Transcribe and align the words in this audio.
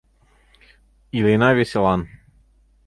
Илена 1.17 1.49
веселан...» 1.57 2.01